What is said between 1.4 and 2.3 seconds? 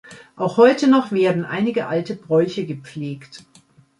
einige alte